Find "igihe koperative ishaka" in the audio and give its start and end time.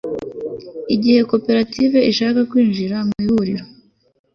0.95-2.39